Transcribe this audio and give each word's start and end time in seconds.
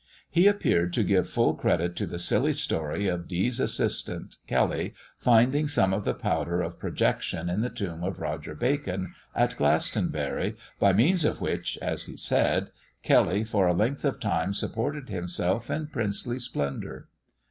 He 0.31 0.47
appeared 0.47 0.93
to 0.93 1.03
give 1.03 1.29
full 1.29 1.53
credit 1.53 1.95
to 1.97 2.07
the 2.07 2.17
silly 2.17 2.53
story 2.53 3.07
of 3.07 3.27
Dee's 3.27 3.59
assistant, 3.59 4.37
Kelly, 4.47 4.95
finding 5.19 5.67
some 5.67 5.93
of 5.93 6.05
the 6.05 6.15
powder 6.15 6.59
of 6.63 6.79
projection 6.79 7.51
in 7.51 7.61
the 7.61 7.69
tomb 7.69 8.03
of 8.03 8.19
Roger 8.19 8.55
Bacon, 8.55 9.13
at 9.35 9.55
Glastonbury, 9.57 10.57
by 10.79 10.91
means 10.91 11.23
of 11.23 11.39
which, 11.39 11.77
as 11.83 12.05
he 12.05 12.17
said, 12.17 12.71
Kelly 13.03 13.43
for 13.43 13.67
a 13.67 13.75
length 13.75 14.03
of 14.03 14.19
time 14.19 14.55
supported 14.55 15.09
himself 15.09 15.69
in 15.69 15.85
princely 15.85 16.39
splendour. 16.39 17.07